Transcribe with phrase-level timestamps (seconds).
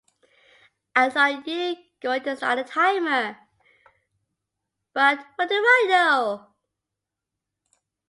[0.95, 3.37] I thought you were going to start the timer,
[4.93, 6.47] but what do I know?